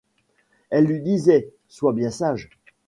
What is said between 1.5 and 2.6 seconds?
Sois bien sage!